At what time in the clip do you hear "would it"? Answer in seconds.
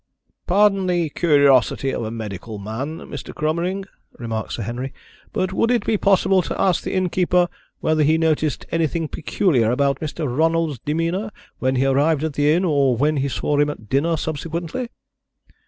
5.53-5.85